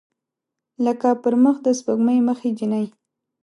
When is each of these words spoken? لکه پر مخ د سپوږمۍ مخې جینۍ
لکه 0.85 1.09
پر 1.23 1.33
مخ 1.43 1.55
د 1.63 1.67
سپوږمۍ 1.79 2.19
مخې 2.27 2.49
جینۍ 2.57 2.85